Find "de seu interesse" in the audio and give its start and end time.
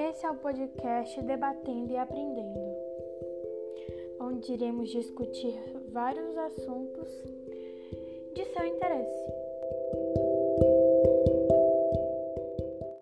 8.32-9.37